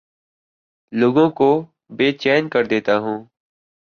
[0.93, 1.49] لوگوں کو
[1.97, 3.19] بے چین کر دیتا ہوں